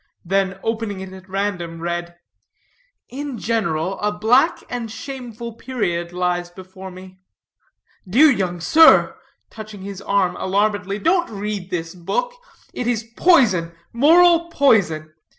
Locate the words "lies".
6.11-6.49